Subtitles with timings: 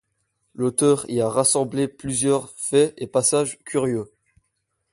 [0.55, 4.09] L'auteur y a rassemblé plusieurs faits et passages curieux.